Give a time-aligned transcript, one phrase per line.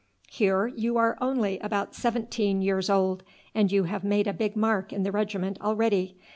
[0.31, 3.21] Here you are only about seventeen years old,
[3.53, 6.17] and you have made a big mark in the regiment already.